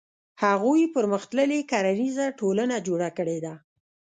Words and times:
هغوی 0.43 0.83
پرمختللې 0.95 1.59
کرنیزه 1.71 2.25
ټولنه 2.39 2.75
جوړه 2.87 3.09
کړې 3.17 3.37
ده. 3.45 3.53